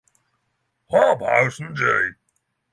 [0.89, 2.13] Hobhouse and J.